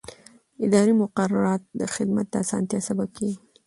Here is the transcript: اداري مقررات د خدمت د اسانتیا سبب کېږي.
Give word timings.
اداري 0.65 0.93
مقررات 1.03 1.61
د 1.79 1.81
خدمت 1.95 2.25
د 2.29 2.35
اسانتیا 2.43 2.79
سبب 2.87 3.09
کېږي. 3.17 3.37